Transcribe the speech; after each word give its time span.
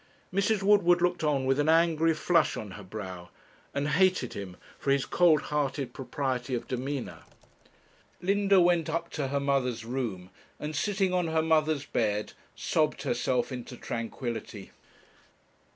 Mrs. 0.33 0.63
Woodward 0.63 0.99
looked 0.99 1.23
on 1.23 1.45
with 1.45 1.59
an 1.59 1.69
angry 1.69 2.15
flush 2.15 2.57
on 2.57 2.71
her 2.71 2.81
brow, 2.81 3.29
and 3.71 3.87
hated 3.89 4.33
him 4.33 4.57
for 4.79 4.89
his 4.89 5.05
cold 5.05 5.43
hearted 5.53 5.93
propriety 5.93 6.55
of 6.55 6.67
demeanour. 6.67 7.19
Linda 8.19 8.59
went 8.59 8.89
up 8.89 9.11
to 9.11 9.27
her 9.27 9.39
mother's 9.39 9.85
room, 9.85 10.31
and, 10.59 10.75
sitting 10.75 11.13
on 11.13 11.27
her 11.27 11.43
mother's 11.43 11.85
bed, 11.85 12.33
sobbed 12.55 13.03
herself 13.03 13.51
into 13.51 13.77
tranquillity. 13.77 14.71